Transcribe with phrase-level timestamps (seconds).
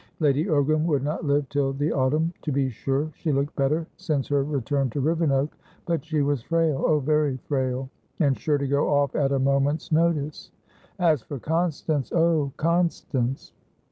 [0.19, 2.33] Lady Ogram would not live till the autumn.
[2.41, 5.51] To be sure, she looked better since her return to Rivenoak,
[5.85, 7.87] but she was frail, oh very frail,
[8.19, 10.49] and sure to go off at a moment's notice.
[10.97, 13.53] As for Constanceoh, Constance!